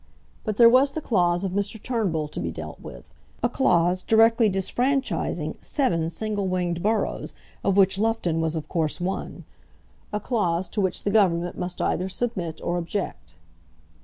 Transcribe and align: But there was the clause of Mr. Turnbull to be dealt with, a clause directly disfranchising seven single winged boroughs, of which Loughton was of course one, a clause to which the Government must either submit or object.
But 0.43 0.57
there 0.57 0.67
was 0.67 0.93
the 0.93 0.99
clause 0.99 1.43
of 1.43 1.51
Mr. 1.51 1.79
Turnbull 1.79 2.27
to 2.29 2.39
be 2.39 2.49
dealt 2.51 2.79
with, 2.79 3.03
a 3.43 3.47
clause 3.49 4.01
directly 4.01 4.49
disfranchising 4.49 5.57
seven 5.63 6.09
single 6.09 6.47
winged 6.47 6.81
boroughs, 6.81 7.35
of 7.63 7.77
which 7.77 7.99
Loughton 7.99 8.41
was 8.41 8.55
of 8.55 8.67
course 8.67 8.99
one, 8.99 9.43
a 10.11 10.19
clause 10.19 10.67
to 10.69 10.81
which 10.81 11.03
the 11.03 11.11
Government 11.11 11.55
must 11.55 11.79
either 11.79 12.09
submit 12.09 12.59
or 12.63 12.79
object. 12.79 13.35